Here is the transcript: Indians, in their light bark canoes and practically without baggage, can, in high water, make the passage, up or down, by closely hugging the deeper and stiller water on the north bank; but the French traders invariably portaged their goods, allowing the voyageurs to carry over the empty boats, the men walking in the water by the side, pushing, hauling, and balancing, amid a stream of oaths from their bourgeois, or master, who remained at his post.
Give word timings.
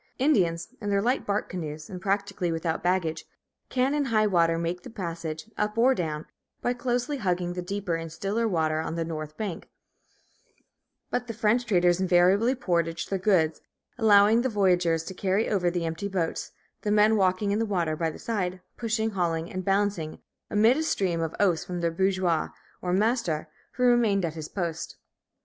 Indians, 0.17 0.69
in 0.81 0.89
their 0.89 0.99
light 0.99 1.27
bark 1.27 1.47
canoes 1.47 1.87
and 1.87 2.01
practically 2.01 2.51
without 2.51 2.81
baggage, 2.81 3.23
can, 3.69 3.93
in 3.93 4.05
high 4.05 4.25
water, 4.25 4.57
make 4.57 4.81
the 4.81 4.89
passage, 4.89 5.45
up 5.59 5.77
or 5.77 5.93
down, 5.93 6.25
by 6.59 6.73
closely 6.73 7.17
hugging 7.17 7.53
the 7.53 7.61
deeper 7.61 7.93
and 7.93 8.11
stiller 8.11 8.47
water 8.47 8.79
on 8.79 8.95
the 8.95 9.05
north 9.05 9.37
bank; 9.37 9.69
but 11.11 11.27
the 11.27 11.35
French 11.35 11.67
traders 11.67 11.99
invariably 12.01 12.55
portaged 12.55 13.11
their 13.11 13.19
goods, 13.19 13.61
allowing 13.95 14.41
the 14.41 14.49
voyageurs 14.49 15.03
to 15.03 15.13
carry 15.13 15.47
over 15.47 15.69
the 15.69 15.85
empty 15.85 16.07
boats, 16.07 16.51
the 16.81 16.89
men 16.89 17.15
walking 17.15 17.51
in 17.51 17.59
the 17.59 17.63
water 17.67 17.95
by 17.95 18.09
the 18.09 18.17
side, 18.17 18.59
pushing, 18.77 19.11
hauling, 19.11 19.53
and 19.53 19.63
balancing, 19.63 20.17
amid 20.49 20.77
a 20.77 20.81
stream 20.81 21.21
of 21.21 21.35
oaths 21.39 21.63
from 21.63 21.79
their 21.79 21.91
bourgeois, 21.91 22.49
or 22.81 22.91
master, 22.91 23.49
who 23.73 23.83
remained 23.83 24.25
at 24.25 24.33
his 24.33 24.49
post. 24.49 24.97